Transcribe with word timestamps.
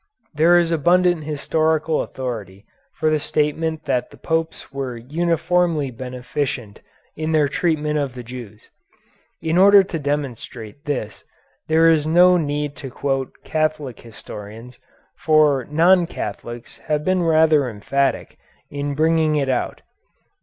There 0.33 0.57
is 0.57 0.71
abundant 0.71 1.25
historical 1.25 2.01
authority 2.01 2.65
for 2.95 3.11
the 3.11 3.19
statement 3.19 3.85
that 3.85 4.09
the 4.09 4.17
Popes 4.17 4.71
were 4.73 4.97
uniformly 4.97 5.91
beneficent 5.91 6.79
in 7.15 7.33
their 7.33 7.47
treatment 7.47 7.99
of 7.99 8.15
the 8.15 8.23
Jews. 8.23 8.71
In 9.43 9.59
order 9.59 9.83
to 9.83 9.99
demonstrate 9.99 10.85
this 10.85 11.23
there 11.67 11.87
is 11.87 12.07
no 12.07 12.35
need 12.35 12.75
to 12.77 12.89
quote 12.89 13.43
Catholic 13.43 13.99
historians, 13.99 14.79
for 15.19 15.65
non 15.69 16.07
Catholics 16.07 16.79
have 16.89 17.05
been 17.05 17.21
rather 17.21 17.69
emphatic 17.69 18.39
in 18.71 18.95
bringing 18.95 19.35
it 19.35 19.49
out. 19.49 19.83